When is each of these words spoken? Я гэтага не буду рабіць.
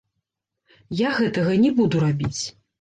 Я 1.03 1.13
гэтага 1.19 1.61
не 1.69 1.73
буду 1.83 2.05
рабіць. 2.09 2.39